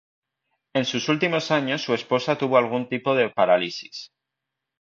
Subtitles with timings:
[0.73, 4.09] En sus últimos años su esposa tuvo algún tipo de parálisis.